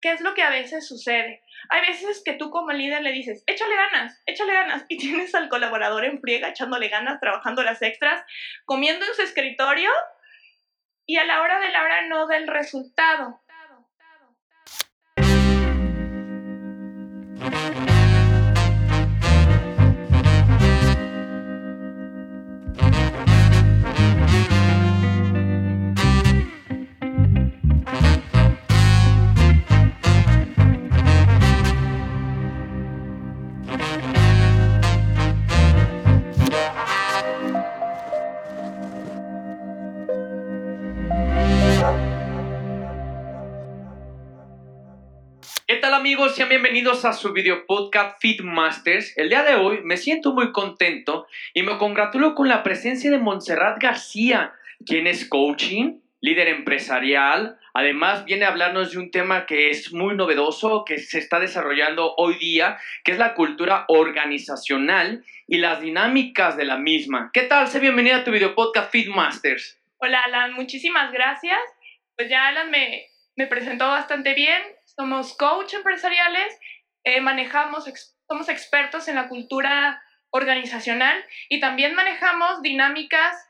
[0.00, 1.42] ¿qué es lo que a veces sucede?
[1.68, 5.48] Hay veces que tú como líder le dices, échale ganas, échale ganas, y tienes al
[5.48, 8.24] colaborador en friega echándole ganas, trabajando las extras,
[8.64, 9.90] comiendo en su escritorio,
[11.06, 13.40] y a la hora de la hora no del resultado.
[45.94, 46.36] Amigos?
[46.36, 49.16] Sean bienvenidos a su video podcast Fit Masters.
[49.16, 53.18] El día de hoy me siento muy contento y me congratulo con la presencia de
[53.18, 54.52] Montserrat García,
[54.86, 57.58] quien es coaching, líder empresarial.
[57.74, 62.14] Además viene a hablarnos de un tema que es muy novedoso, que se está desarrollando
[62.16, 67.30] hoy día, que es la cultura organizacional y las dinámicas de la misma.
[67.32, 67.66] ¿Qué tal?
[67.66, 69.76] Sé bienvenida a tu video podcast Fit Masters.
[69.98, 71.58] Hola Alan, muchísimas gracias.
[72.16, 74.62] Pues ya Alan me, me presentó bastante bien
[74.96, 76.58] somos coach empresariales,
[77.04, 77.84] eh, manejamos,
[78.28, 83.48] somos expertos en la cultura organizacional y también manejamos dinámicas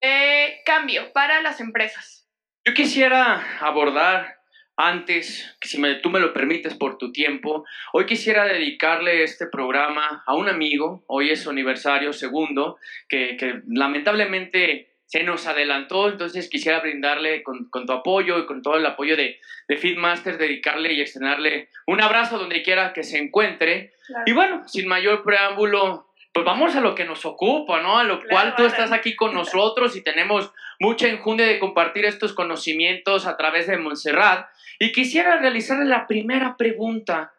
[0.00, 2.28] de cambio para las empresas.
[2.66, 4.38] Yo quisiera abordar
[4.76, 10.24] antes, si me, tú me lo permites por tu tiempo, hoy quisiera dedicarle este programa
[10.26, 16.50] a un amigo, hoy es su aniversario segundo, que, que lamentablemente se nos adelantó, entonces
[16.50, 21.00] quisiera brindarle con, tu apoyo y con todo el apoyo de, de Feedmaster, dedicarle y
[21.00, 23.92] extenderle un abrazo donde quiera que se encuentre.
[24.26, 27.96] Y bueno, sin mayor preámbulo, pues vamos a lo que nos ocupa, ¿no?
[27.96, 32.32] A lo cual tú estás aquí con nosotros y tenemos mucha enjundia de compartir estos
[32.32, 34.48] conocimientos a través de Montserrat.
[34.80, 37.32] Y quisiera realizarle la primera pregunta.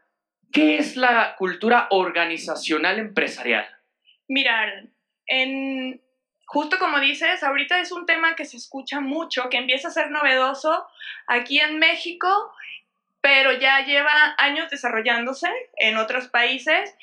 [0.53, 3.67] ¿Qué es la cultura organizacional empresarial?
[4.29, 4.85] Mirar,
[5.27, 6.04] en
[6.45, 10.11] justo como dices, ahorita es un tema que se escucha mucho, que empieza a ser
[10.11, 10.87] novedoso
[11.27, 12.53] aquí en México,
[13.21, 16.95] pero ya lleva años desarrollándose en otros países.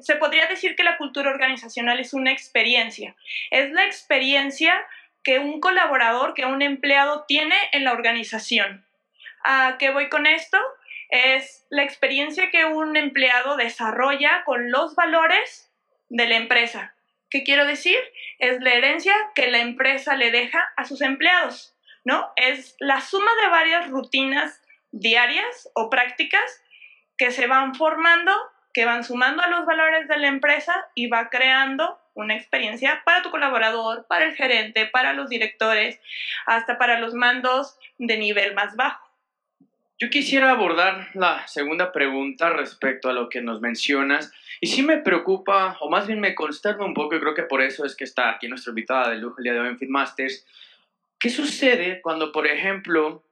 [0.00, 3.14] se podría decir que la cultura organizacional es una experiencia.
[3.50, 4.74] Es la experiencia
[5.22, 8.84] que un colaborador, que un empleado tiene en la organización.
[9.44, 10.58] ¿A qué voy con esto?
[11.10, 15.70] Es la experiencia que un empleado desarrolla con los valores
[16.08, 16.91] de la empresa.
[17.32, 17.98] ¿Qué quiero decir?
[18.38, 22.30] Es la herencia que la empresa le deja a sus empleados, ¿no?
[22.36, 24.60] Es la suma de varias rutinas
[24.90, 26.62] diarias o prácticas
[27.16, 28.32] que se van formando,
[28.74, 33.22] que van sumando a los valores de la empresa y va creando una experiencia para
[33.22, 35.98] tu colaborador, para el gerente, para los directores,
[36.44, 39.11] hasta para los mandos de nivel más bajo.
[40.02, 44.32] Yo quisiera abordar la segunda pregunta respecto a lo que nos mencionas.
[44.60, 47.62] Y sí me preocupa, o más bien me consterna un poco, y creo que por
[47.62, 50.44] eso es que está aquí nuestra invitada de lujo el día de hoy en.
[51.20, 53.22] ¿Qué sucede cuando, por ejemplo,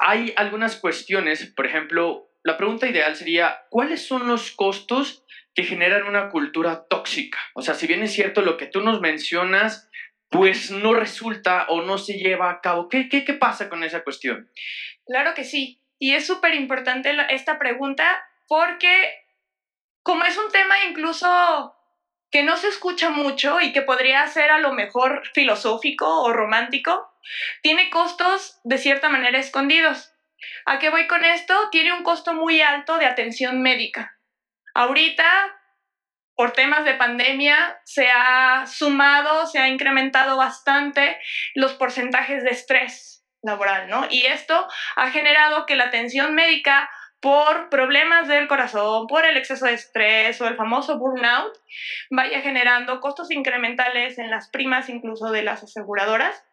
[0.00, 1.52] hay algunas cuestiones?
[1.54, 5.22] Por ejemplo, la pregunta ideal sería, ¿cuáles son los costos
[5.54, 7.40] que generan una cultura tóxica?
[7.52, 9.90] O sea, si bien es cierto lo que tú nos mencionas,
[10.30, 12.88] pues no resulta o no se lleva a cabo.
[12.88, 14.50] ¿Qué, qué, qué pasa con esa cuestión?
[15.06, 15.80] Claro que sí.
[15.98, 19.14] Y es súper importante esta pregunta porque
[20.02, 21.74] como es un tema incluso
[22.30, 27.10] que no se escucha mucho y que podría ser a lo mejor filosófico o romántico,
[27.62, 30.12] tiene costos de cierta manera escondidos.
[30.66, 31.54] ¿A qué voy con esto?
[31.70, 34.18] Tiene un costo muy alto de atención médica.
[34.74, 35.56] Ahorita,
[36.36, 41.18] por temas de pandemia, se ha sumado, se ha incrementado bastante
[41.54, 44.06] los porcentajes de estrés laboral, ¿no?
[44.10, 46.90] Y esto ha generado que la atención médica
[47.20, 51.56] por problemas del corazón, por el exceso de estrés o el famoso burnout,
[52.10, 56.44] vaya generando costos incrementales en las primas incluso de las aseguradoras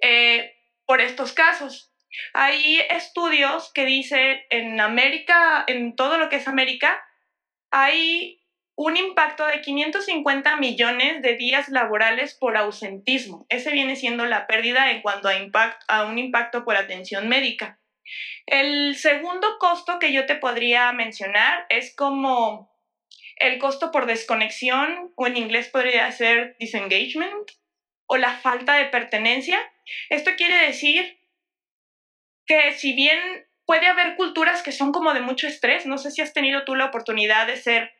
[0.00, 0.54] eh,
[0.86, 1.92] por estos casos.
[2.32, 7.02] Hay estudios que dicen en América, en todo lo que es América,
[7.70, 8.41] hay
[8.74, 13.46] un impacto de 550 millones de días laborales por ausentismo.
[13.48, 17.78] Ese viene siendo la pérdida en cuanto a, a un impacto por atención médica.
[18.46, 22.72] El segundo costo que yo te podría mencionar es como
[23.36, 27.50] el costo por desconexión, o en inglés podría ser disengagement,
[28.06, 29.58] o la falta de pertenencia.
[30.10, 31.18] Esto quiere decir
[32.46, 33.18] que si bien
[33.64, 36.74] puede haber culturas que son como de mucho estrés, no sé si has tenido tú
[36.74, 37.92] la oportunidad de ser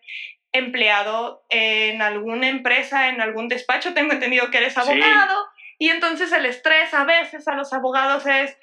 [0.52, 5.46] empleado en alguna empresa, en algún despacho, tengo entendido que eres abogado,
[5.78, 8.56] y entonces el estrés a veces a los abogados es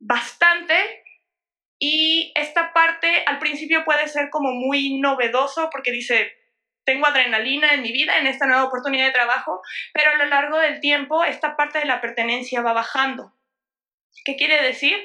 [0.00, 0.74] bastante
[2.34, 6.32] esta parte al principio puede ser como muy novedoso porque dice,
[6.84, 9.60] tengo adrenalina en mi vida, en esta nueva oportunidad de trabajo,
[9.92, 13.32] pero a lo largo del tiempo esta parte de la pertenencia va bajando.
[14.24, 14.96] ¿Qué quiere decir?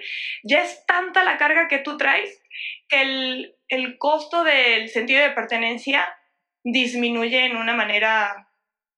[0.44, 2.42] Ya es tanta la carga que tú traes
[2.88, 6.15] que el, el costo del sentido de pertenencia
[6.63, 8.50] disminuye en una manera,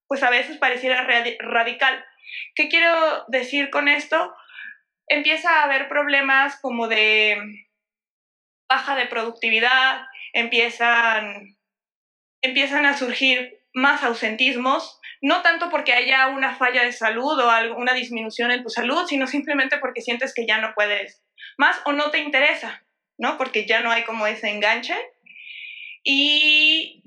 [0.06, 1.06] pues a veces pareciera
[1.40, 2.04] radical.
[2.54, 4.34] ¿Qué quiero decir con esto?
[5.08, 7.38] Empieza a haber problemas como de
[8.68, 11.56] baja de productividad, empiezan,
[12.42, 17.92] empiezan a surgir más ausentismos, no tanto porque haya una falla de salud o una
[17.92, 21.22] disminución en tu salud, sino simplemente porque sientes que ya no puedes
[21.58, 22.82] más o no te interesa,
[23.18, 23.36] ¿no?
[23.36, 24.94] Porque ya no hay como ese enganche.
[26.04, 27.02] Y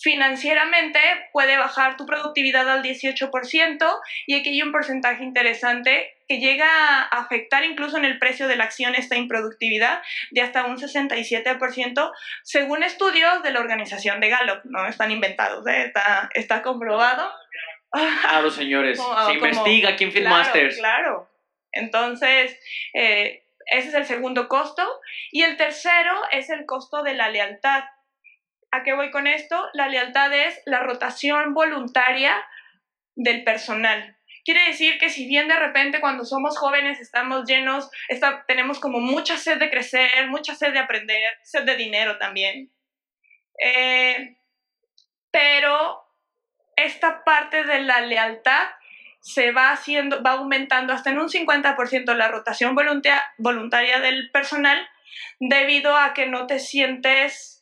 [0.00, 1.00] financieramente
[1.32, 7.02] puede bajar tu productividad al 18% y aquí hay un porcentaje interesante que llega a
[7.02, 10.02] afectar incluso en el precio de la acción esta improductividad
[10.32, 12.12] de hasta un 67%
[12.42, 15.84] según estudios de la organización de Gallup, no están inventados, ¿eh?
[15.86, 17.30] está, está comprobado.
[17.90, 20.76] Claro, señores, se investiga en Filmmasters.
[20.78, 21.30] Claro, claro.
[21.72, 22.58] Entonces,
[22.94, 24.82] eh, ese es el segundo costo.
[25.30, 27.84] Y el tercero es el costo de la lealtad.
[28.76, 29.70] ¿A qué voy con esto?
[29.72, 32.36] La lealtad es la rotación voluntaria
[33.14, 34.18] del personal.
[34.44, 37.88] Quiere decir que si bien de repente cuando somos jóvenes estamos llenos,
[38.46, 42.70] tenemos como mucha sed de crecer, mucha sed de aprender, sed de dinero también.
[43.64, 44.36] Eh,
[45.30, 46.04] pero
[46.76, 48.68] esta parte de la lealtad
[49.20, 52.76] se va haciendo, va aumentando hasta en un 50% la rotación
[53.38, 54.86] voluntaria del personal
[55.40, 57.55] debido a que no te sientes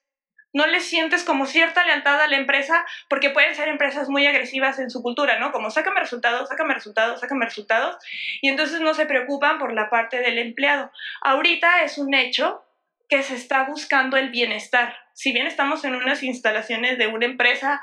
[0.54, 4.78] no le sientes como cierta lealtad a la empresa, porque pueden ser empresas muy agresivas
[4.78, 5.50] en su cultura, ¿no?
[5.50, 7.96] Como sácame resultados, sácame resultados, sácame resultados,
[8.40, 10.92] y entonces no se preocupan por la parte del empleado.
[11.22, 12.64] Ahorita es un hecho
[13.08, 14.96] que se está buscando el bienestar.
[15.12, 17.82] Si bien estamos en unas instalaciones de una empresa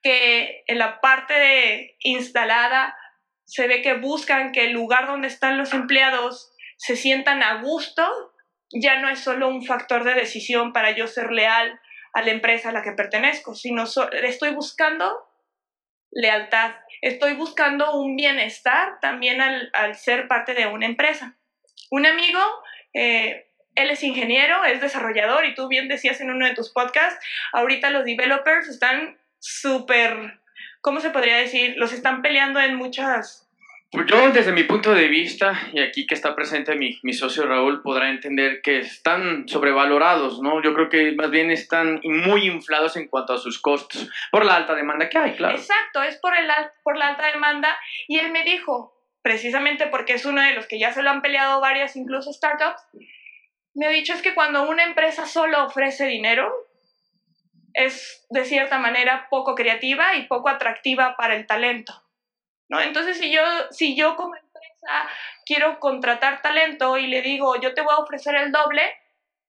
[0.00, 2.96] que en la parte de instalada
[3.44, 8.32] se ve que buscan que el lugar donde están los empleados se sientan a gusto,
[8.70, 11.80] ya no es solo un factor de decisión para yo ser leal
[12.12, 13.84] a la empresa a la que pertenezco, sino
[14.22, 15.28] estoy buscando
[16.10, 21.36] lealtad, estoy buscando un bienestar también al, ser parte de una empresa.
[21.90, 22.40] Un amigo,
[22.92, 27.24] eh, él es ingeniero, es desarrollador y tú bien decías en uno de tus podcasts,
[27.52, 30.40] ahorita los developers están súper,
[30.80, 31.74] ¿cómo se podría decir?
[31.76, 33.48] Los están peleando en muchas
[33.92, 37.82] yo desde mi punto de vista, y aquí que está presente mi, mi, socio Raúl,
[37.82, 40.62] podrá entender que están sobrevalorados, ¿no?
[40.62, 44.56] Yo creo que más bien están muy inflados en cuanto a sus costos, por la
[44.56, 45.56] alta demanda que hay, claro.
[45.56, 46.48] Exacto, es por, el,
[46.82, 47.78] por la alta demanda.
[48.08, 51.20] Y él me dijo, precisamente porque es uno de los que ya se lo han
[51.20, 52.82] peleado varias, incluso startups,
[53.74, 56.50] me ha dicho es que cuando una empresa solo ofrece dinero,
[57.74, 62.01] es de cierta manera poco creativa y poco atractiva para el talento.
[62.68, 65.08] Entonces, si yo, si yo como empresa
[65.44, 68.82] quiero contratar talento y le digo, yo te voy a ofrecer el doble,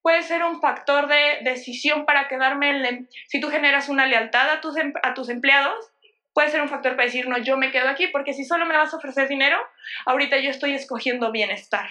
[0.01, 2.85] puede ser un factor de decisión para quedarme en...
[2.85, 5.91] Em, si tú generas una lealtad a tus, em, a tus empleados,
[6.33, 8.75] puede ser un factor para decir, no, yo me quedo aquí, porque si solo me
[8.75, 9.57] vas a ofrecer dinero,
[10.05, 11.89] ahorita yo estoy escogiendo bienestar.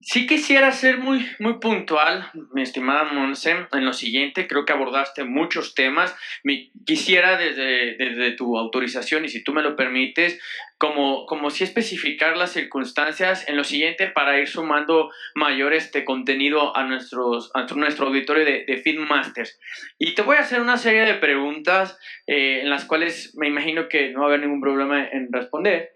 [0.00, 4.46] Sí quisiera ser muy, muy puntual, mi estimada Monse, en lo siguiente.
[4.46, 6.14] Creo que abordaste muchos temas.
[6.44, 10.38] Me quisiera desde, desde tu autorización y si tú me lo permites,
[10.78, 16.76] como, como si especificar las circunstancias en lo siguiente para ir sumando mayor este contenido
[16.76, 19.58] a, nuestros, a nuestro auditorio de, de Feedmasters.
[19.98, 23.88] Y te voy a hacer una serie de preguntas eh, en las cuales me imagino
[23.88, 25.95] que no va a haber ningún problema en responder.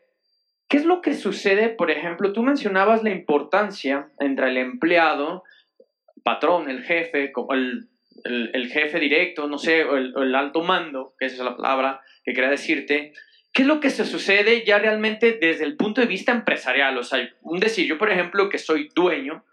[0.71, 1.69] ¿Qué es lo que sucede?
[1.69, 5.43] Por ejemplo, tú mencionabas la importancia entre el empleado,
[6.23, 7.89] patrón, el jefe, el,
[8.53, 12.35] el, jefe directo, no sé, o el, alto mando, que esa es la palabra que
[12.35, 13.15] quería decirte.
[13.53, 16.97] ¿Qué es lo que se sucede ya realmente desde el punto de vista empresarial?
[16.99, 19.45] O sea, un decir, yo por ejemplo que soy dueño,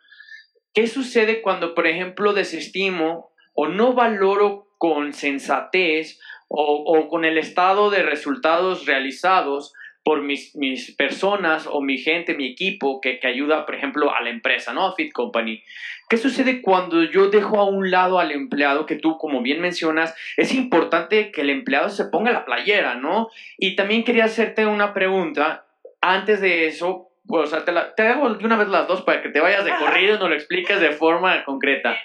[0.71, 7.39] ¿qué sucede cuando por ejemplo desestimo o no valoro con sensatez o, o con el
[7.39, 9.73] estado de resultados realizados
[10.07, 14.21] por mis, mis, personas o mi gente, mi equipo que, que, ayuda, por ejemplo, a
[14.21, 14.85] la empresa, ¿no?
[14.85, 15.61] A Fit Company.
[16.07, 20.15] ¿Qué sucede cuando yo dejo a un lado al empleado que tú, como bien mencionas,
[20.37, 23.27] es importante que el empleado se ponga la playera, ¿no?
[23.57, 25.65] Y también quería hacerte una pregunta.
[25.99, 29.27] Antes de eso, o sea, te, te hago de una vez las dos para que
[29.27, 31.97] te vayas de corrido y nos lo expliques de forma concreta.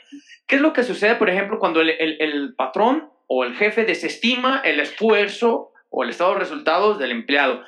[0.49, 3.85] ¿Qué es lo que sucede, por ejemplo, cuando el, el, el patrón o el jefe
[3.85, 7.63] desestima el esfuerzo o el estado de resultados del empleado?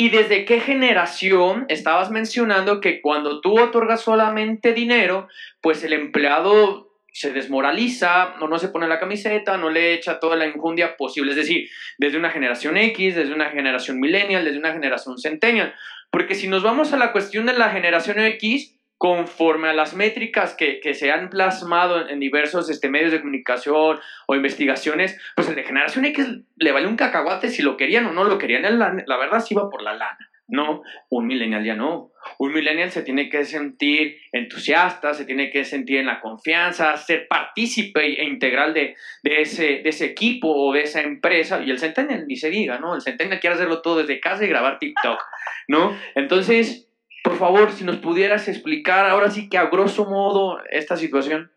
[0.00, 5.28] ¿Y desde qué generación estabas mencionando que cuando tú otorgas solamente dinero,
[5.60, 10.36] pues el empleado se desmoraliza, o no se pone la camiseta, no le echa toda
[10.36, 11.32] la injundia posible?
[11.32, 15.74] Es decir, desde una generación X, desde una generación millennial, desde una generación centennial.
[16.10, 20.54] Porque si nos vamos a la cuestión de la generación X, conforme a las métricas
[20.54, 25.62] que, se han plasmado en, diversos este, medios de comunicación o investigaciones, pues el de
[25.62, 26.26] generación X
[26.56, 28.78] le vale un cacahuate si lo querían o no lo querían.
[28.78, 30.18] La, la verdad sí iba por la lana.
[30.48, 32.12] No, un millennial ya no.
[32.38, 37.26] Un millennial se tiene que sentir entusiasta, se tiene que sentir en la confianza, ser
[37.26, 41.62] partícipe e integral de, de, ese, de ese equipo o de esa empresa.
[41.62, 42.94] Y el centennial ni se diga, ¿no?
[42.94, 45.22] El centennial quiere hacerlo todo desde casa y grabar TikTok,
[45.68, 45.96] ¿no?
[46.14, 46.89] Entonces,
[47.22, 51.50] por favor, si nos pudieras explicar ahora sí que a grosso modo esta situación.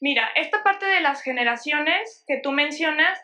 [0.00, 3.18] Mira, esta parte de las generaciones que tú mencionas,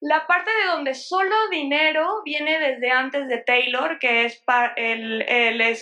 [0.00, 4.42] la parte de donde solo dinero viene desde antes de Taylor, que es,
[4.76, 5.76] el, el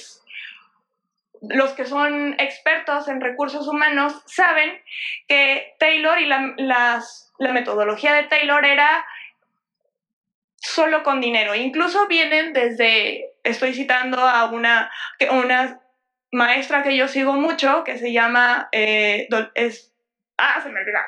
[1.40, 4.82] los que son expertos en recursos humanos saben
[5.28, 9.06] que Taylor y la, la metodología de Taylor era
[10.56, 11.54] solo con dinero.
[11.54, 14.90] Incluso vienen desde estoy citando a una,
[15.30, 15.80] una
[16.32, 19.94] maestra que yo sigo mucho, que se llama, eh, es,
[20.36, 20.98] ah, se me olvidó.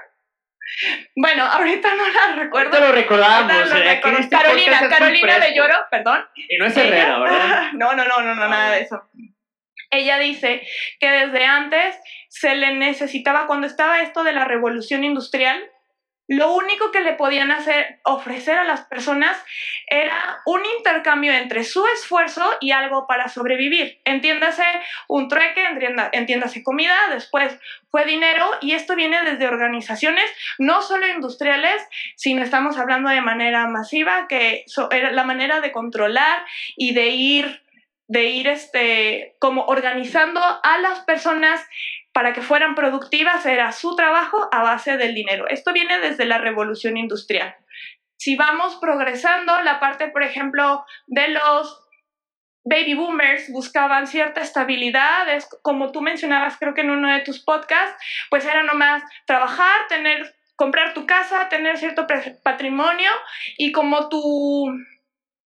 [1.16, 2.76] Bueno, ahorita no la recuerdo.
[2.76, 3.72] Ahorita lo recordamos.
[3.72, 6.24] Eh, este Carolina, Carolina de Lloro, perdón.
[6.36, 7.70] Y no es Herrera, ¿verdad?
[7.74, 9.02] No, no, no, no, no, nada de eso.
[9.90, 10.62] Ella dice
[11.00, 11.96] que desde antes
[12.28, 15.60] se le necesitaba, cuando estaba esto de la revolución industrial,
[16.30, 19.36] lo único que le podían hacer, ofrecer a las personas
[19.88, 24.00] era un intercambio entre su esfuerzo y algo para sobrevivir.
[24.04, 24.62] Entiéndase
[25.08, 25.64] un trueque,
[26.12, 27.58] entiéndase comida, después
[27.90, 30.24] fue dinero y esto viene desde organizaciones
[30.60, 31.82] no solo industriales,
[32.14, 36.44] sino estamos hablando de manera masiva, que era la manera de controlar
[36.76, 37.60] y de ir
[38.10, 41.64] de ir este, como organizando a las personas
[42.20, 45.48] para que fueran productivas era su trabajo a base del dinero.
[45.48, 47.56] Esto viene desde la revolución industrial.
[48.18, 51.82] Si vamos progresando, la parte, por ejemplo, de los
[52.62, 57.42] baby boomers buscaban cierta estabilidad, es como tú mencionabas, creo que en uno de tus
[57.42, 57.96] podcasts,
[58.28, 62.06] pues era nomás trabajar, tener, comprar tu casa, tener cierto
[62.42, 63.12] patrimonio
[63.56, 64.66] y como tu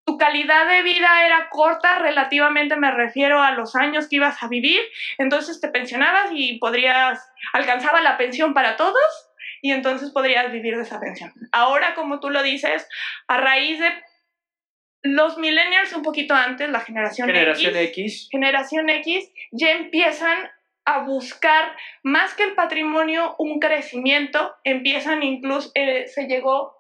[0.05, 4.49] tu calidad de vida era corta, relativamente me refiero a los años que ibas a
[4.49, 4.81] vivir,
[5.19, 7.21] entonces te pensionabas y podrías,
[7.53, 9.31] alcanzaba la pensión para todos
[9.63, 11.33] y entonces podrías vivir de esa pensión.
[11.53, 12.87] Ahora, como tú lo dices,
[13.29, 13.91] a raíz de
[15.03, 20.51] los millennials un poquito antes, la generación, generación X, generación X, ya empiezan
[20.85, 26.77] a buscar más que el patrimonio un crecimiento, empiezan incluso, eh, se llegó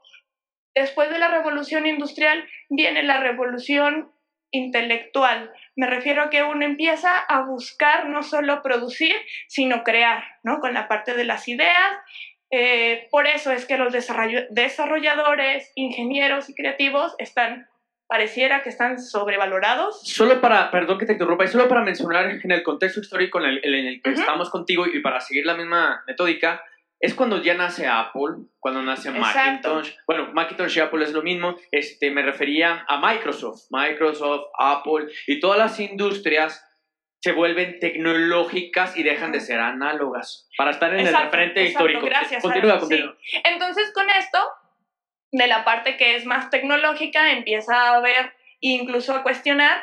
[0.75, 4.11] Después de la revolución industrial viene la revolución
[4.50, 5.52] intelectual.
[5.76, 9.14] Me refiero a que uno empieza a buscar no solo producir,
[9.49, 10.61] sino crear, ¿no?
[10.61, 11.93] Con la parte de las ideas.
[12.50, 17.69] Eh, por eso es que los desarrolladores, ingenieros y creativos están,
[18.07, 20.02] pareciera que están sobrevalorados.
[20.02, 23.59] Solo para, perdón que te interrumpa, y solo para mencionar en el contexto histórico en
[23.61, 26.62] el, que estamos contigo y para seguir la misma metódica,
[27.01, 29.93] es cuando ya nace Apple, cuando nace Macintosh.
[30.07, 31.57] Bueno, Macintosh y Apple es lo mismo.
[31.71, 33.67] Este, me refería a Microsoft.
[33.71, 36.65] Microsoft, Apple y todas las industrias
[37.21, 42.05] se vuelven tecnológicas y dejan de ser análogas para estar en el referente histórico.
[42.05, 42.43] Gracias.
[42.43, 43.17] Continúa, continúa.
[43.45, 44.39] Entonces, con esto,
[45.33, 49.83] de la parte que es más tecnológica, empieza a ver e incluso a cuestionar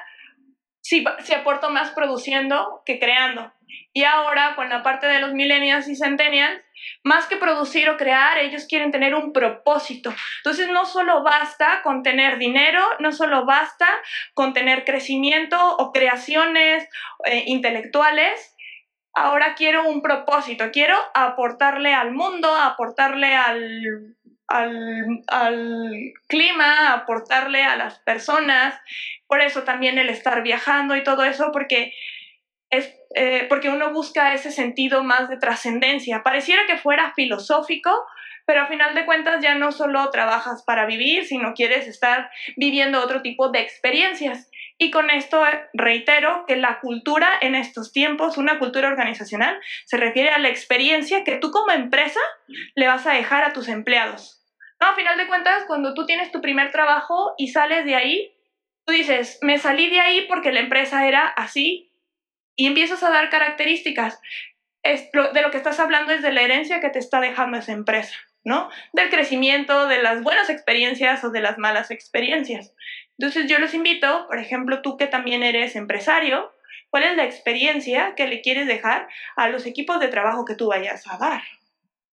[0.82, 3.52] si, si aporto más produciendo que creando.
[3.94, 6.62] Y ahora, con la parte de los millennials y centennials,
[7.04, 10.14] más que producir o crear, ellos quieren tener un propósito.
[10.38, 13.88] Entonces, no solo basta con tener dinero, no solo basta
[14.34, 16.88] con tener crecimiento o creaciones
[17.26, 18.56] eh, intelectuales.
[19.14, 24.16] Ahora quiero un propósito, quiero aportarle al mundo, aportarle al,
[24.48, 25.92] al, al
[26.28, 28.80] clima, aportarle a las personas.
[29.28, 31.94] Por eso también el estar viajando y todo eso, porque
[32.72, 36.24] es eh, porque uno busca ese sentido más de trascendencia.
[36.24, 37.92] Pareciera que fuera filosófico,
[38.46, 43.02] pero a final de cuentas ya no solo trabajas para vivir, sino quieres estar viviendo
[43.02, 44.50] otro tipo de experiencias.
[44.78, 49.98] Y con esto eh, reitero que la cultura en estos tiempos, una cultura organizacional, se
[49.98, 52.22] refiere a la experiencia que tú como empresa
[52.76, 54.42] le vas a dejar a tus empleados.
[54.80, 58.34] A final de cuentas, cuando tú tienes tu primer trabajo y sales de ahí,
[58.86, 61.91] tú dices, me salí de ahí porque la empresa era así,
[62.56, 64.20] y empiezas a dar características.
[64.84, 68.16] De lo que estás hablando es de la herencia que te está dejando esa empresa.
[68.44, 68.70] ¿no?
[68.94, 72.74] Del crecimiento, de las buenas experiencias o de las malas experiencias.
[73.18, 76.52] Entonces yo los invito, por ejemplo, tú que también eres empresario,
[76.90, 80.68] ¿cuál es la experiencia que le quieres dejar a los equipos de trabajo que tú
[80.68, 81.44] vayas a dar?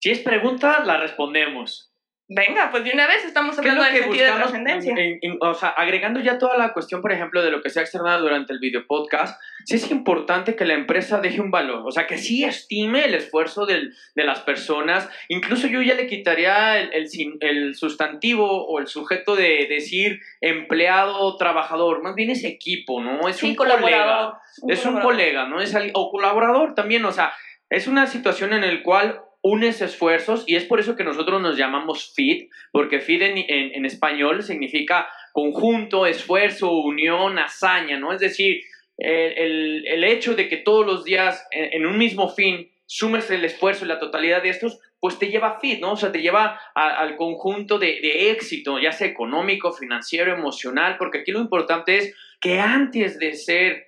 [0.00, 1.87] Si es pregunta, la respondemos.
[2.30, 4.94] Venga, pues de una vez estamos hablando del sentido de trascendencia.
[5.40, 8.20] o sea, agregando ya toda la cuestión, por ejemplo, de lo que se ha externado
[8.20, 12.06] durante el video podcast, sí es importante que la empresa deje un valor, o sea,
[12.06, 15.08] que sí estime el esfuerzo del, de las personas.
[15.28, 17.08] Incluso yo ya le quitaría el, el,
[17.40, 23.26] el sustantivo o el sujeto de decir empleado, trabajador, más bien es equipo, ¿no?
[23.26, 24.38] Es un colega.
[24.68, 25.62] es un colega, ¿no?
[25.62, 27.32] Es o colaborador también, o sea,
[27.70, 31.56] es una situación en la cual unes esfuerzos y es por eso que nosotros nos
[31.56, 38.12] llamamos FIT, porque FIT en, en, español significa conjunto, esfuerzo, unión, hazaña, ¿no?
[38.12, 38.62] Es decir,
[38.98, 43.84] el, el, hecho de que todos los días en, un mismo fin sumes el esfuerzo
[43.84, 45.92] y la totalidad de estos, pues te lleva a FIT, ¿no?
[45.92, 51.18] O sea, te lleva al conjunto de, de éxito, ya sea económico, financiero, emocional, porque
[51.18, 53.86] aquí lo importante es que antes de ser,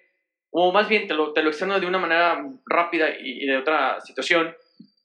[0.51, 4.01] o más bien te lo, te lo externo de una manera rápida y de otra
[4.01, 4.55] situación,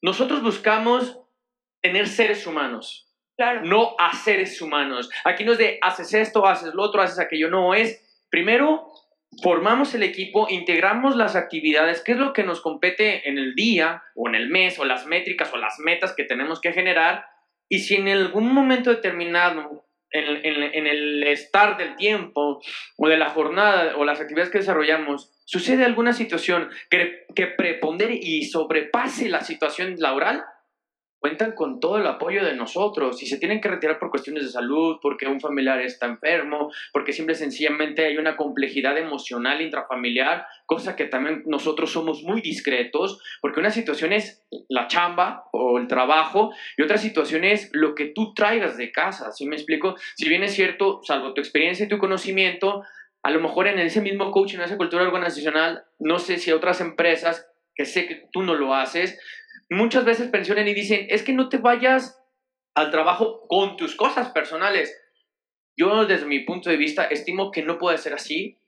[0.01, 1.19] nosotros buscamos
[1.81, 3.61] tener seres humanos, claro.
[3.63, 5.09] no a seres humanos.
[5.23, 8.91] Aquí no es de haces esto, haces lo otro, haces aquello, no, es primero
[9.41, 14.03] formamos el equipo, integramos las actividades, qué es lo que nos compete en el día
[14.15, 17.25] o en el mes o las métricas o las metas que tenemos que generar
[17.67, 22.61] y si en algún momento determinado en, el estar del tiempo
[22.97, 28.15] o de la jornada o las actividades que desarrollamos sucede alguna situación que, que prepondere
[28.15, 30.43] y sobrepase la situación laboral,
[31.19, 33.17] cuentan con todo el apoyo de nosotros.
[33.17, 37.13] Si se tienen que retirar por cuestiones de salud, porque un familiar está enfermo, porque
[37.13, 43.59] simple sencillamente hay una complejidad emocional intrafamiliar, cosa que también nosotros somos muy discretos, porque
[43.59, 48.33] una situación es la chamba o el trabajo y otra situación es lo que tú
[48.33, 49.31] traigas de casa.
[49.31, 49.95] ¿Sí me explico?
[50.15, 52.83] Si bien es cierto, salvo tu experiencia y tu conocimiento,
[53.23, 56.81] a lo mejor en ese mismo coaching, en esa cultura organizacional, no sé si otras
[56.81, 59.19] empresas, que sé que tú no lo haces,
[59.69, 62.21] muchas veces pensionen y dicen, es que no te vayas
[62.75, 64.95] al trabajo con tus cosas personales.
[65.77, 68.59] Yo desde mi punto de vista estimo que no puede ser así.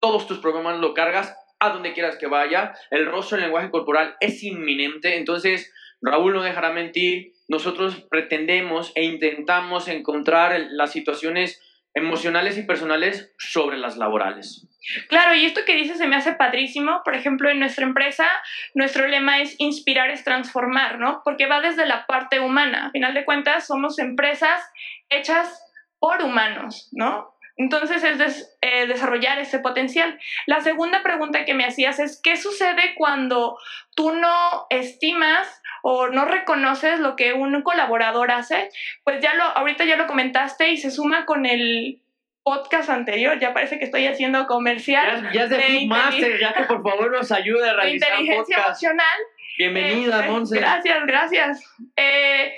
[0.00, 2.74] Todos tus problemas lo cargas a donde quieras que vaya.
[2.90, 5.16] El rostro, el lenguaje corporal es inminente.
[5.16, 7.32] Entonces, Raúl no dejará mentir.
[7.48, 11.60] Nosotros pretendemos e intentamos encontrar las situaciones
[11.94, 14.66] emocionales y personales sobre las laborales.
[15.08, 17.02] Claro, y esto que dices se me hace padrísimo.
[17.04, 18.26] Por ejemplo, en nuestra empresa,
[18.74, 21.22] nuestro lema es inspirar es transformar, ¿no?
[21.24, 22.86] Porque va desde la parte humana.
[22.86, 24.60] A final de cuentas, somos empresas
[25.08, 25.62] hechas
[25.98, 27.32] por humanos, ¿no?
[27.56, 30.18] Entonces es eh, desarrollar ese potencial.
[30.46, 33.58] La segunda pregunta que me hacías es, ¿qué sucede cuando
[33.94, 38.70] tú no estimas o no reconoces lo que un colaborador hace?
[39.04, 42.00] Pues ya lo, ahorita ya lo comentaste y se suma con el
[42.44, 45.30] podcast anterior, ya parece que estoy haciendo comercial.
[45.32, 49.18] Ya, es de, Master, ya que por favor nos ayude a realizar inteligencia emocional.
[49.58, 51.76] Bienvenida, eh, Gracias, gracias.
[51.96, 52.54] Eh,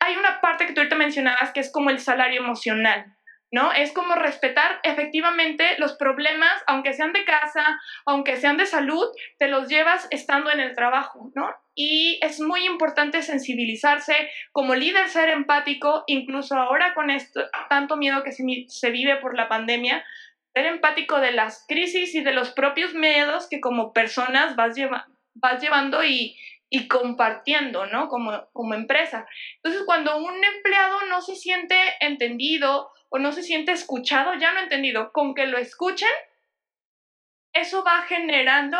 [0.00, 3.06] hay una parte que tú ahorita mencionabas que es como el salario emocional.
[3.52, 3.70] ¿No?
[3.70, 9.06] Es como respetar efectivamente los problemas, aunque sean de casa, aunque sean de salud,
[9.38, 11.54] te los llevas estando en el trabajo, ¿no?
[11.74, 18.22] Y es muy importante sensibilizarse, como líder ser empático, incluso ahora con esto, tanto miedo
[18.24, 20.02] que se, vive por la pandemia,
[20.54, 24.76] ser empático de las crisis y de los propios miedos que como personas vas,
[25.34, 26.38] vas llevando y,
[26.70, 28.08] y compartiendo, ¿no?
[28.08, 29.26] Como, como empresa.
[29.56, 34.60] Entonces, cuando un empleado no se siente entendido o no se siente escuchado, ya no
[34.60, 36.08] entendido, con que lo escuchen,
[37.52, 38.78] eso va generando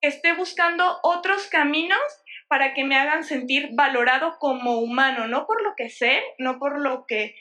[0.00, 2.00] que esté buscando otros caminos
[2.48, 6.80] para que me hagan sentir valorado como humano, no por lo que sé, no por
[6.80, 7.36] lo que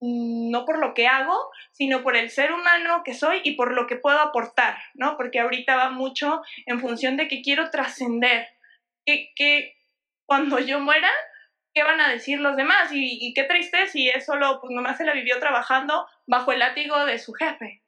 [0.00, 1.36] no por lo que hago,
[1.72, 5.16] sino por el ser humano que soy y por lo que puedo aportar, ¿no?
[5.16, 8.46] Porque ahorita va mucho en función de que quiero trascender,
[9.04, 9.76] que
[10.24, 11.10] cuando yo muera
[11.78, 12.90] ¿qué van a decir los demás?
[12.92, 17.06] Y, qué triste si es solo, pues nomás se la vivió trabajando bajo el látigo
[17.06, 17.84] de su jefe.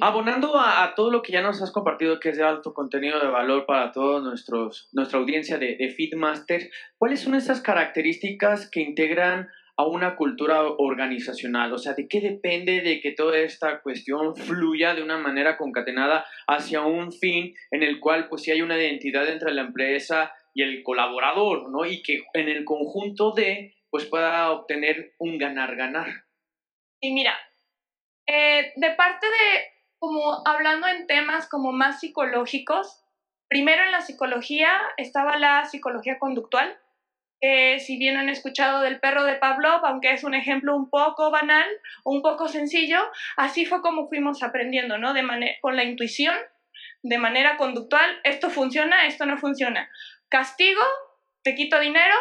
[0.00, 3.26] Abonando a, todo lo que ya nos has compartido, que es de alto contenido de
[3.26, 9.84] valor para toda nuestra audiencia de, de Fitmaster, ¿cuáles son esas características que integran a
[9.84, 11.72] una cultura organizacional?
[11.72, 16.24] O sea, ¿de qué depende de que toda esta cuestión fluya de una manera concatenada
[16.46, 20.62] hacia un fin en el cual pues si hay una identidad entre la empresa y
[20.62, 21.84] el colaborador, ¿no?
[21.84, 26.24] Y que en el conjunto de, pues pueda obtener un ganar-ganar.
[27.00, 27.34] Y mira,
[28.26, 29.64] eh, de parte de,
[29.98, 33.02] como hablando en temas como más psicológicos,
[33.48, 36.78] primero en la psicología estaba la psicología conductual,
[37.40, 41.32] que si bien han escuchado del perro de Pavlov, aunque es un ejemplo un poco
[41.32, 41.68] banal
[42.04, 43.00] un poco sencillo,
[43.36, 45.12] así fue como fuimos aprendiendo, ¿no?
[45.12, 45.22] De
[45.60, 46.36] con la intuición,
[47.02, 49.90] de manera conductual, esto funciona, esto no funciona.
[50.32, 50.82] Castigo,
[51.44, 52.16] te quito dinero,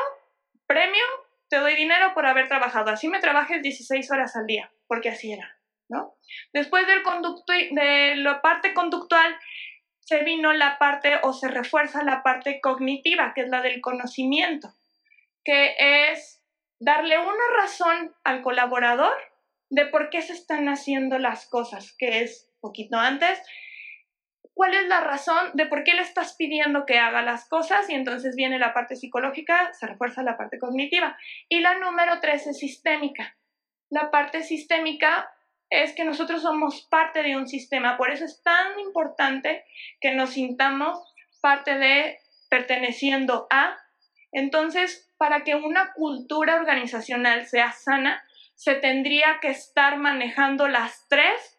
[0.67, 1.03] premio,
[1.47, 2.91] te doy dinero por haber trabajado.
[2.91, 6.15] Así me trabajes 16 horas al día, porque así era, ¿no?
[6.51, 9.35] Después del conducto, de la parte conductual,
[10.01, 14.75] se vino la parte o se refuerza la parte cognitiva, que es la del conocimiento
[15.43, 15.75] que
[16.11, 16.41] es
[16.79, 19.15] darle una razón al colaborador
[19.69, 23.41] de por qué se están haciendo las cosas, que es poquito antes,
[24.53, 27.93] cuál es la razón de por qué le estás pidiendo que haga las cosas y
[27.93, 31.17] entonces viene la parte psicológica, se refuerza la parte cognitiva.
[31.49, 33.35] Y la número tres es sistémica.
[33.89, 35.29] La parte sistémica
[35.69, 39.63] es que nosotros somos parte de un sistema, por eso es tan importante
[40.01, 40.99] que nos sintamos
[41.41, 43.77] parte de perteneciendo a.
[44.33, 48.23] Entonces, para que una cultura organizacional sea sana,
[48.55, 51.57] se tendría que estar manejando las tres.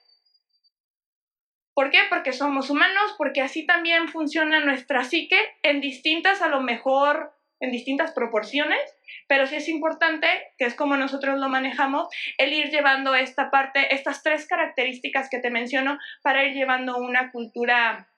[1.75, 1.99] ¿Por qué?
[2.11, 7.71] Porque somos humanos, porque así también funciona nuestra psique en distintas, a lo mejor, en
[7.71, 8.81] distintas proporciones,
[9.29, 10.27] pero sí es importante,
[10.59, 15.39] que es como nosotros lo manejamos, el ir llevando esta parte, estas tres características que
[15.39, 18.09] te menciono, para ir llevando una cultura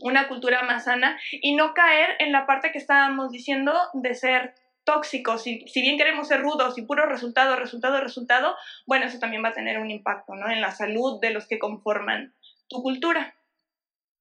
[0.00, 4.54] una cultura más sana y no caer en la parte que estábamos diciendo de ser
[4.84, 9.42] tóxicos, si, si bien queremos ser rudos y puro resultado, resultado, resultado, bueno, eso también
[9.42, 10.50] va a tener un impacto ¿no?
[10.50, 12.34] en la salud de los que conforman
[12.68, 13.34] tu cultura.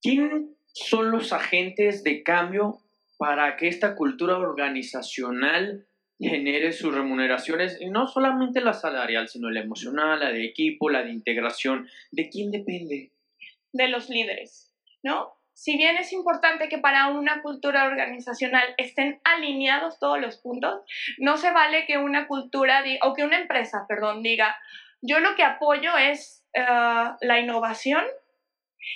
[0.01, 2.79] ¿Quién son los agentes de cambio
[3.17, 5.85] para que esta cultura organizacional
[6.19, 11.03] genere sus remuneraciones, y no solamente la salarial, sino la emocional, la de equipo, la
[11.03, 11.89] de integración?
[12.11, 13.11] ¿De quién depende?
[13.71, 15.33] De los líderes, ¿no?
[15.53, 20.81] si bien es importante que para una cultura organizacional estén alineados todos los puntos,
[21.19, 24.57] no se vale que una cultura o que una empresa, perdón, diga,
[25.01, 26.61] yo lo que apoyo es eh,
[27.21, 28.03] la innovación.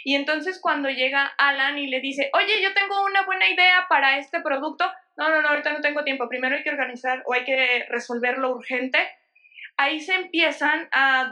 [0.03, 4.17] Y entonces cuando llega Alan y le dice, oye, yo tengo una buena idea para
[4.19, 4.85] este producto,
[5.17, 8.37] no, no, no, ahorita no tengo tiempo, primero hay que organizar o hay que resolver
[8.37, 8.99] lo urgente,
[9.77, 11.31] ahí se empiezan a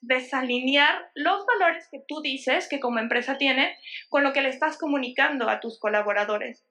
[0.00, 3.76] desalinear los valores que tú dices que como empresa tienes
[4.08, 6.66] con lo que le estás comunicando a tus colaboradores.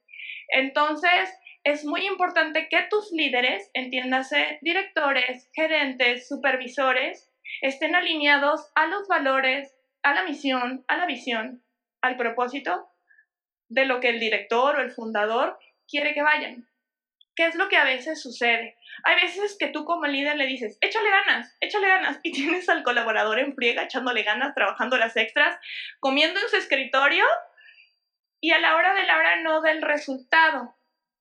[0.49, 1.29] Entonces,
[1.63, 9.75] es muy importante que tus líderes, entiéndase, directores, gerentes, supervisores, estén alineados a los valores,
[10.03, 11.63] a la misión, a la visión,
[12.01, 12.89] al propósito
[13.69, 16.67] de lo que el director o el fundador quiere que vayan.
[17.35, 18.77] ¿Qué es lo que a veces sucede?
[19.03, 22.83] Hay veces que tú como líder le dices, échale ganas, échale ganas, y tienes al
[22.83, 25.57] colaborador en friega echándole ganas, trabajando las extras,
[25.99, 27.25] comiendo en su escritorio,
[28.41, 30.75] y a la hora de la hora no del resultado.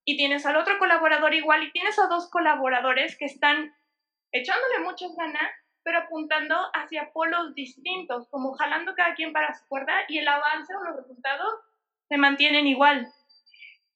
[0.05, 3.75] Y tienes al otro colaborador igual, y tienes a dos colaboradores que están
[4.33, 5.51] echándole muchas ganas,
[5.83, 10.75] pero apuntando hacia polos distintos, como jalando cada quien para su cuerda, y el avance
[10.75, 11.55] o los resultados
[12.09, 13.09] se mantienen igual.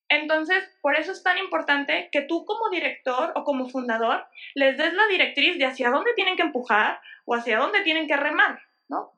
[0.09, 4.93] Entonces, por eso es tan importante que tú como director o como fundador les des
[4.93, 9.13] la directriz de hacia dónde tienen que empujar o hacia dónde tienen que remar, ¿no?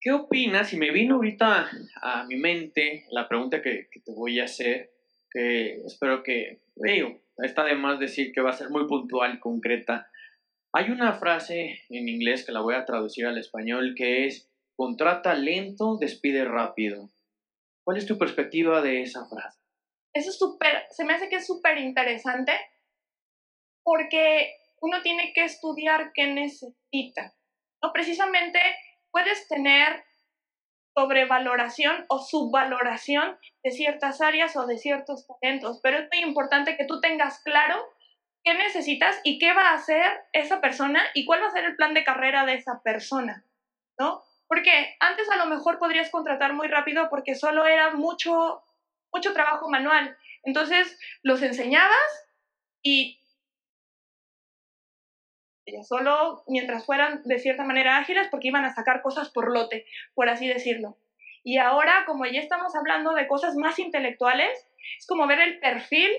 [0.00, 0.72] ¿Qué opinas?
[0.72, 1.70] Y me vino ahorita
[2.02, 4.90] a mi mente la pregunta que, te voy a hacer,
[5.30, 9.40] que espero que, digo, está de más decir que va a ser muy puntual y
[9.40, 10.08] concreta.
[10.76, 15.32] Hay una frase en inglés que la voy a traducir al español que es, contrata
[15.34, 17.10] lento, despide rápido.
[17.84, 19.60] ¿Cuál es tu perspectiva de esa frase?
[20.12, 20.32] Eso
[20.90, 22.52] se me hace que es súper interesante
[23.84, 27.36] porque uno tiene que estudiar qué necesita.
[27.80, 28.58] No precisamente
[29.12, 30.02] puedes tener
[30.96, 36.84] sobrevaloración o subvaloración de ciertas áreas o de ciertos talentos, pero es muy importante que
[36.84, 37.76] tú tengas claro
[38.44, 41.76] qué necesitas y qué va a hacer esa persona y cuál va a ser el
[41.76, 43.44] plan de carrera de esa persona,
[43.98, 44.22] ¿no?
[44.46, 48.62] Porque antes a lo mejor podrías contratar muy rápido porque solo era mucho
[49.12, 50.16] mucho trabajo manual.
[50.42, 52.28] Entonces los enseñabas
[52.82, 53.20] y
[55.88, 60.28] solo mientras fueran de cierta manera ágiles porque iban a sacar cosas por lote, por
[60.28, 60.98] así decirlo.
[61.42, 64.66] Y ahora, como ya estamos hablando de cosas más intelectuales,
[64.98, 66.10] es como ver el perfil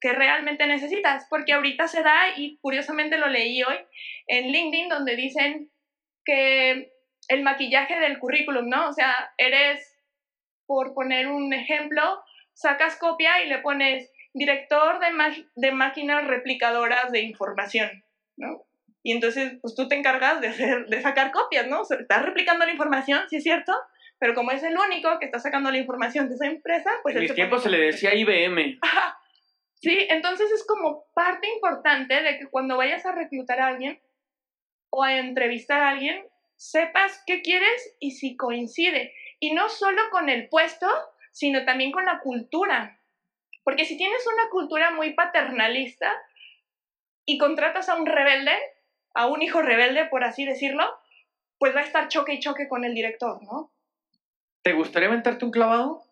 [0.00, 3.76] que realmente necesitas, porque ahorita se da, y curiosamente lo leí hoy
[4.26, 5.70] en LinkedIn, donde dicen
[6.24, 6.92] que
[7.28, 8.88] el maquillaje del currículum, ¿no?
[8.88, 9.96] O sea, eres,
[10.66, 12.02] por poner un ejemplo,
[12.52, 18.04] sacas copia y le pones director de, de máquinas replicadoras de información,
[18.36, 18.64] ¿no?
[19.02, 21.82] Y entonces, pues tú te encargas de, hacer, de sacar copias, ¿no?
[21.82, 23.72] O sea, estás replicando la información, sí es cierto,
[24.18, 27.14] pero como es el único que está sacando la información de esa empresa, pues...
[27.14, 28.78] En mis tiempos se le decía IBM.
[29.86, 34.02] Sí, entonces es como parte importante de que cuando vayas a reclutar a alguien
[34.90, 39.14] o a entrevistar a alguien, sepas qué quieres y si coincide.
[39.38, 40.88] Y no solo con el puesto,
[41.30, 42.98] sino también con la cultura.
[43.62, 46.12] Porque si tienes una cultura muy paternalista
[47.24, 48.58] y contratas a un rebelde,
[49.14, 50.82] a un hijo rebelde, por así decirlo,
[51.60, 53.70] pues va a estar choque y choque con el director, ¿no?
[54.62, 56.02] ¿Te gustaría aventarte un clavado?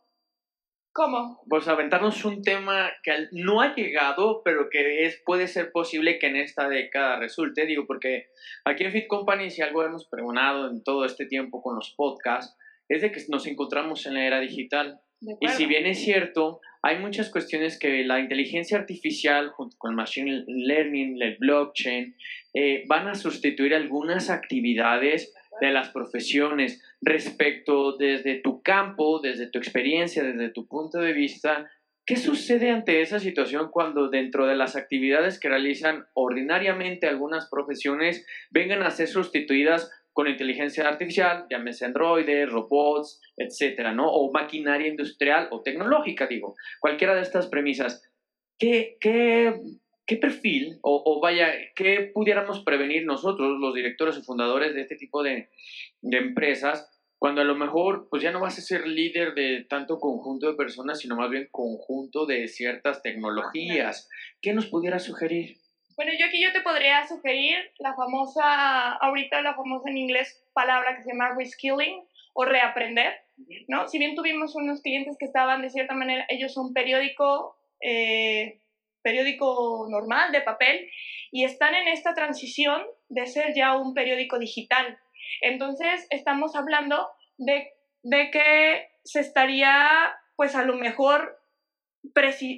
[0.94, 1.42] ¿Cómo?
[1.48, 6.28] Pues aventarnos un tema que no ha llegado, pero que es, puede ser posible que
[6.28, 7.66] en esta década resulte.
[7.66, 8.28] Digo, porque
[8.64, 12.56] aquí en Fit Company, si algo hemos pregonado en todo este tiempo con los podcasts,
[12.88, 15.00] es de que nos encontramos en la era digital.
[15.40, 19.96] Y si bien es cierto, hay muchas cuestiones que la inteligencia artificial junto con el
[19.96, 22.14] machine learning, el blockchain,
[22.52, 29.58] eh, van a sustituir algunas actividades de las profesiones respecto desde tu campo, desde tu
[29.58, 31.70] experiencia, desde tu punto de vista.
[32.06, 38.26] ¿Qué sucede ante esa situación cuando dentro de las actividades que realizan ordinariamente algunas profesiones
[38.50, 44.06] vengan a ser sustituidas con inteligencia artificial, llámese androides, robots, etcétera, ¿no?
[44.08, 46.54] O maquinaria industrial o tecnológica, digo.
[46.78, 48.08] Cualquiera de estas premisas.
[48.56, 49.54] ¿Qué, qué,
[50.06, 54.96] qué perfil o, o, vaya, qué pudiéramos prevenir nosotros, los directores o fundadores de este
[54.96, 55.48] tipo de,
[56.02, 59.98] de empresas, cuando a lo mejor pues ya no vas a ser líder de tanto
[59.98, 64.10] conjunto de personas, sino más bien conjunto de ciertas tecnologías?
[64.42, 65.56] ¿Qué nos pudiera sugerir?
[65.96, 70.96] Bueno, yo aquí yo te podría sugerir la famosa, ahorita la famosa en inglés palabra
[70.96, 72.02] que se llama reskilling
[72.34, 73.14] o reaprender,
[73.68, 73.86] ¿no?
[73.86, 78.60] Si bien tuvimos unos clientes que estaban de cierta manera, ellos son periódico, eh,
[79.04, 80.90] periódico normal de papel
[81.30, 84.98] y están en esta transición de ser ya un periódico digital.
[85.42, 87.68] Entonces, estamos hablando de,
[88.02, 91.40] de que se estaría, pues a lo mejor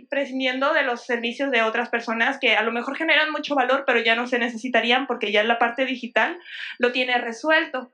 [0.09, 4.00] prescindiendo de los servicios de otras personas que a lo mejor generan mucho valor, pero
[4.00, 6.38] ya no se necesitarían porque ya la parte digital
[6.78, 7.92] lo tiene resuelto.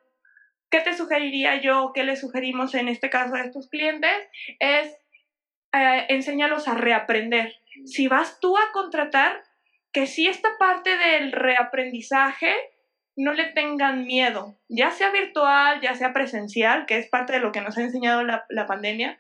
[0.71, 1.93] ¿Qué te sugeriría yo?
[1.95, 4.11] ¿Qué le sugerimos en este caso a estos clientes?
[4.59, 4.97] Es
[5.75, 7.55] eh, enséñalos a reaprender.
[7.85, 9.43] Si vas tú a contratar,
[9.93, 12.55] que si esta parte del reaprendizaje
[13.17, 17.53] no le tengan miedo, ya sea virtual, ya sea presencial, que es parte de lo
[17.53, 19.19] que nos ha enseñado la, la pandemia,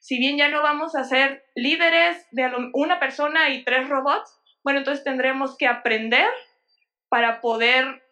[0.00, 4.80] si bien ya no vamos a ser líderes de una persona y tres robots, bueno,
[4.80, 6.28] entonces tendremos que aprender
[7.08, 8.02] para poder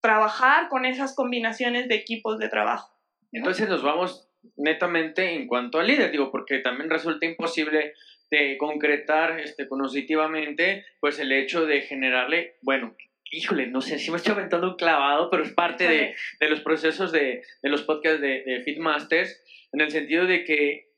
[0.00, 2.92] trabajar con esas combinaciones de equipos de trabajo.
[3.32, 7.94] Entonces nos vamos netamente en cuanto al líder, digo, porque también resulta imposible
[8.32, 12.96] de concretar este, conoscitivamente, pues el hecho de generarle, bueno,
[13.30, 16.60] híjole, no sé si me estoy aventando un clavado, pero es parte de, de los
[16.60, 19.38] procesos de, de los podcasts de, de Fitmasters,
[19.72, 20.88] en el sentido de que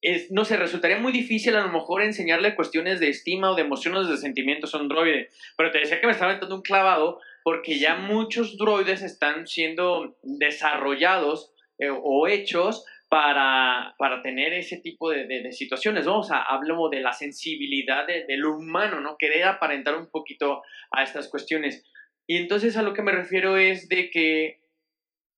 [0.00, 3.62] es, no sé, resultaría muy difícil a lo mejor enseñarle cuestiones de estima o de
[3.62, 5.30] emociones, de sentimientos a un droide.
[5.56, 10.16] Pero te decía que me estaba aventando un clavado porque ya muchos droides están siendo
[10.22, 16.18] desarrollados eh, o hechos para, para, tener ese tipo de, de, situaciones, ¿no?
[16.18, 16.44] O sea,
[16.90, 19.16] de la sensibilidad de, de, lo humano, ¿no?
[19.18, 21.84] Querer aparentar un poquito a estas cuestiones.
[22.26, 24.66] Y entonces a lo que me refiero es de que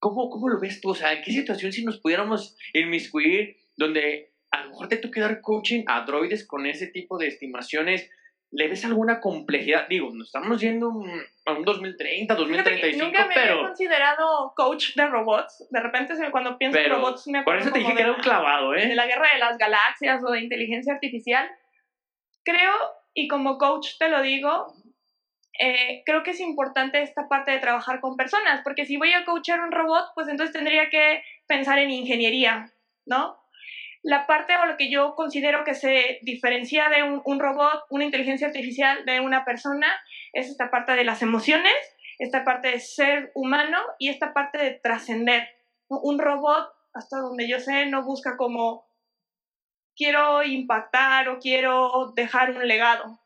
[0.01, 0.91] ¿Cómo, ¿Cómo lo ves tú?
[0.91, 5.21] O sea, ¿en qué situación si nos pudiéramos inmiscuir donde a lo mejor te toque
[5.21, 8.09] dar coaching a droides con ese tipo de estimaciones?
[8.51, 9.87] ¿Le ves alguna complejidad?
[9.89, 10.89] Digo, nos estamos yendo
[11.45, 13.61] a un 2030, 2035, nunca me pero...
[13.61, 15.67] he considerado coach de robots.
[15.71, 18.21] De repente, cuando pienso en robots, me acuerdo Por eso te dije que era un
[18.21, 18.87] clavado, ¿eh?
[18.87, 21.47] De la guerra de las galaxias o de inteligencia artificial.
[22.43, 22.73] Creo,
[23.13, 24.73] y como coach te lo digo,
[25.59, 29.25] eh, creo que es importante esta parte de trabajar con personas, porque si voy a
[29.25, 32.73] coachar un robot, pues entonces tendría que pensar en ingeniería,
[33.05, 33.37] ¿no?
[34.03, 38.05] La parte o lo que yo considero que se diferencia de un, un robot, una
[38.05, 39.89] inteligencia artificial de una persona,
[40.33, 41.75] es esta parte de las emociones,
[42.19, 45.49] esta parte de ser humano y esta parte de trascender.
[45.89, 48.89] Un robot, hasta donde yo sé, no busca como
[49.97, 53.21] quiero impactar o quiero dejar un legado.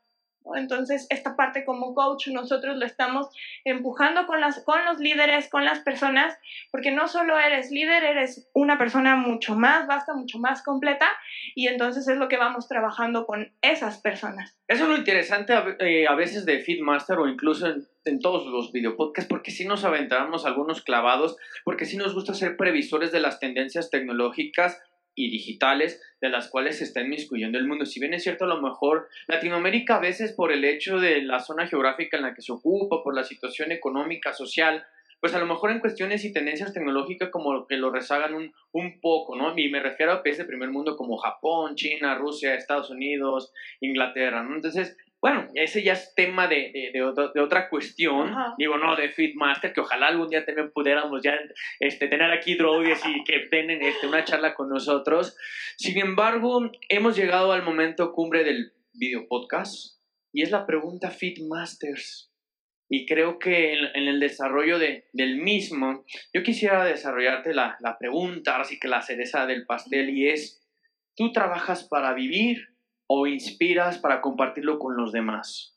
[0.57, 3.29] Entonces, esta parte como coach nosotros lo estamos
[3.65, 6.39] empujando con, las, con los líderes, con las personas,
[6.71, 11.07] porque no solo eres líder, eres una persona mucho más vasta, mucho más completa,
[11.55, 14.59] y entonces es lo que vamos trabajando con esas personas.
[14.69, 18.47] Eso es lo interesante a, eh, a veces de Feedmaster o incluso en, en todos
[18.47, 23.21] los videopodcasts, porque sí nos aventamos algunos clavados, porque sí nos gusta ser previsores de
[23.21, 24.81] las tendencias tecnológicas
[25.15, 27.85] y digitales de las cuales se está inmiscuyendo el mundo.
[27.87, 31.41] Si bien es cierto, a lo mejor Latinoamérica a veces por el hecho de la
[31.41, 34.85] zona geográfica en la que se ocupa, por la situación económica, social,
[35.21, 39.01] pues a lo mejor en cuestiones y tendencias tecnológicas como que lo rezagan un, un
[39.01, 39.57] poco, ¿no?
[39.57, 44.43] Y me refiero a países de primer mundo como Japón, China, Rusia, Estados Unidos, Inglaterra,
[44.43, 44.57] ¿no?
[44.57, 48.35] Entonces, bueno, ese ya es tema de, de, de, otra cuestión.
[48.59, 51.39] Digo, no, de Fitmaster, que ojalá algún día también pudiéramos ya
[51.79, 55.37] este, tener aquí droides y que tengan este, una charla con nosotros.
[55.77, 59.97] Sin embargo, hemos llegado al momento cumbre del video podcast
[60.33, 62.33] y es la pregunta Fitmasters.
[62.89, 66.05] Y creo que en, en el desarrollo de, del mismo,
[66.35, 70.67] yo quisiera desarrollarte la, la pregunta, así que la cereza del pastel, y es,
[71.15, 72.72] ¿tú trabajas para vivir
[73.15, 75.77] o inspiras para compartirlo con los demás?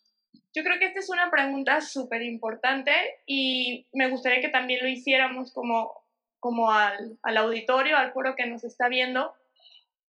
[0.53, 2.93] Yo creo que esta es una pregunta súper importante
[3.25, 6.05] y me gustaría que también lo hiciéramos como,
[6.39, 9.33] como al, al auditorio, al foro que nos está viendo,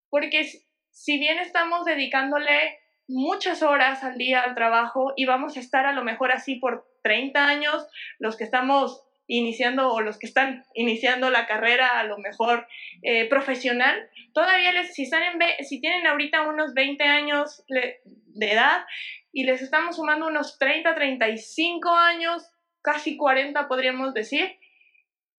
[0.09, 0.49] porque
[0.89, 5.91] si bien estamos dedicándole muchas horas al día al trabajo y vamos a estar a
[5.91, 7.87] lo mejor así por 30 años,
[8.19, 12.67] los que estamos iniciando o los que están iniciando la carrera a lo mejor
[13.03, 18.85] eh, profesional, todavía les, si, están en, si tienen ahorita unos 20 años de edad
[19.31, 22.49] y les estamos sumando unos 30, 35 años,
[22.81, 24.57] casi 40 podríamos decir,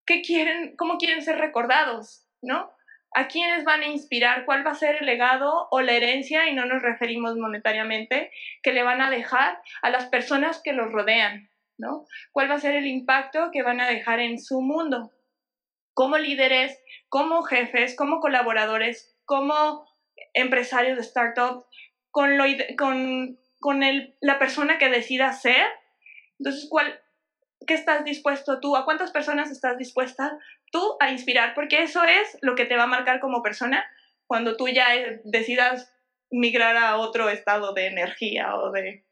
[0.05, 2.27] ¿qué quieren, cómo quieren ser recordados?
[2.41, 2.71] ¿No?
[3.15, 4.45] ¿A quiénes van a inspirar?
[4.45, 8.73] ¿Cuál va a ser el legado o la herencia, y no nos referimos monetariamente, que
[8.73, 11.49] le van a dejar a las personas que los rodean?
[11.77, 12.05] ¿No?
[12.31, 15.11] ¿Cuál va a ser el impacto que van a dejar en su mundo?
[15.93, 19.87] Como líderes, como jefes, como colaboradores, como
[20.33, 21.65] empresarios de startups,
[22.11, 22.45] con, lo,
[22.77, 25.65] con, con el, la persona que decida ser.
[26.39, 26.99] Entonces, ¿cuál,
[27.65, 28.75] ¿qué estás dispuesto tú?
[28.75, 30.37] ¿A cuántas personas estás dispuesta
[30.71, 31.53] tú a inspirar?
[31.53, 33.85] Porque eso es lo que te va a marcar como persona
[34.27, 34.87] cuando tú ya
[35.23, 35.93] decidas
[36.29, 39.06] migrar a otro estado de energía o de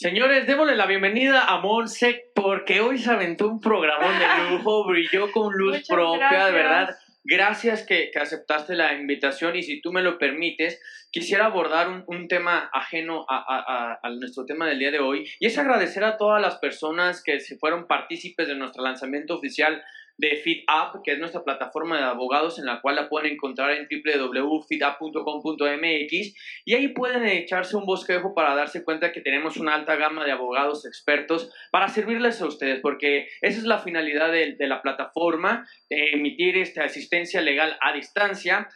[0.00, 5.30] Señores, démosle la bienvenida a Monse porque hoy se aventó un programón de lujo, brilló
[5.30, 6.96] con luz propia, de verdad.
[7.22, 12.28] Gracias que, aceptaste la invitación y si tú me lo permites, quisiera abordar un, un
[12.28, 16.16] tema ajeno a, a, a, nuestro tema del día de hoy y es agradecer a
[16.16, 19.82] todas las personas que se fueron partícipes de nuestro lanzamiento oficial
[20.20, 23.88] de FeedUp, que es nuestra plataforma de abogados en la cual la pueden encontrar en
[23.88, 26.34] www.feedup.com.mx
[26.66, 30.32] y ahí pueden echarse un bosquejo para darse cuenta que tenemos una alta gama de
[30.32, 36.58] abogados expertos para servirles a ustedes, porque esa es la finalidad de, la plataforma, emitir
[36.58, 38.68] esta asistencia legal a distancia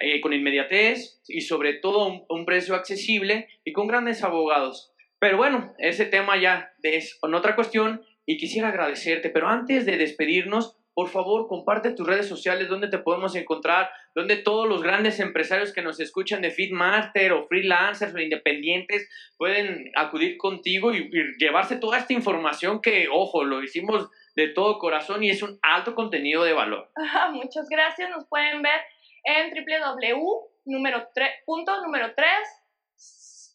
[0.00, 4.92] eh, con inmediatez y sobre todo un, un, precio accesible y con grandes abogados.
[5.18, 10.76] Pero bueno, ese tema ya es otra cuestión y quisiera agradecerte, pero antes de despedirnos,
[10.94, 15.72] por favor, comparte tus redes sociales, donde te podemos encontrar, donde todos los grandes empresarios
[15.72, 21.98] que nos escuchan de Feedmaster o freelancers o independientes pueden acudir contigo y, llevarse toda
[21.98, 26.52] esta información que, ojo, lo hicimos de todo corazón y es un alto contenido de
[26.52, 26.90] valor.
[27.32, 28.10] muchas gracias.
[28.10, 28.80] Nos pueden ver
[29.24, 32.28] en www número 3, punto número 3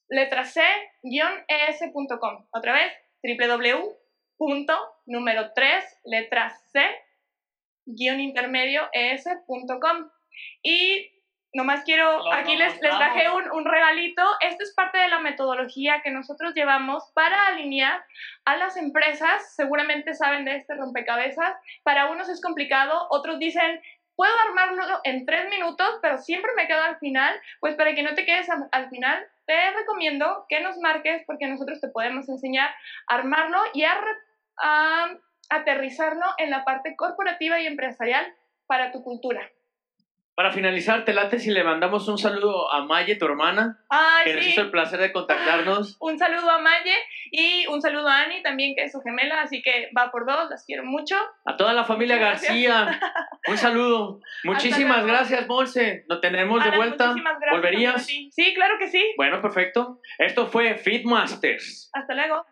[0.09, 0.61] letra C
[1.03, 2.47] es.com.
[2.51, 2.91] Otra vez,
[3.23, 3.97] www
[4.37, 4.73] punto
[5.07, 6.79] número 3 letra C
[7.87, 10.09] guion intermedio es.com.
[10.61, 11.09] Y
[11.53, 14.23] nomás quiero, aquí les, les traje un, un, regalito.
[14.41, 18.03] Esto es parte de la metodología que nosotros llevamos para alinear
[18.45, 19.55] a las empresas.
[19.55, 21.55] Seguramente saben de este rompecabezas.
[21.83, 23.81] Para unos es complicado, otros dicen,
[24.15, 27.33] puedo armarlo en tres minutos, pero siempre me quedo al final.
[27.59, 31.79] Pues para que no te quedes al final, te recomiendo que nos marques porque nosotros
[31.79, 32.69] te podemos enseñar
[33.07, 33.99] a armarlo y a,
[34.57, 35.17] a
[35.49, 38.25] aterrizarlo en la parte corporativa y empresarial
[38.67, 39.49] para tu cultura.
[40.37, 44.33] Para finalizar, te late si le mandamos un saludo a Maye, tu hermana, Ay, que
[44.35, 45.97] nos hizo el placer de contactarnos.
[45.99, 46.93] un saludo a Maye
[47.31, 50.47] y un saludo a Ani también, que es su gemela, así que va por dos,
[50.51, 51.15] las quiero mucho.
[51.43, 52.99] A toda la familia García,
[53.47, 54.19] un saludo.
[54.43, 56.05] Muchísimas gracias, Monse.
[56.07, 57.15] Nos tenemos de vuelta.
[57.49, 58.05] ¿Volverías?
[58.05, 59.03] Sí, claro que sí.
[59.17, 60.01] Bueno, perfecto.
[60.19, 61.89] Esto fue Feedmasters.
[61.93, 62.45] Hasta luego.